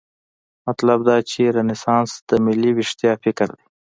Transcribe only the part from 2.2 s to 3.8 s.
د ملي ویښتیا فکر دی.